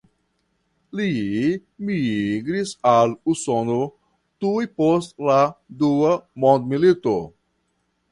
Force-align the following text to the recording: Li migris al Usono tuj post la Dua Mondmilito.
Li 0.99 1.09
migris 1.89 2.71
al 2.91 3.13
Usono 3.33 3.77
tuj 4.45 4.63
post 4.81 5.13
la 5.29 5.37
Dua 5.83 6.15
Mondmilito. 6.45 7.15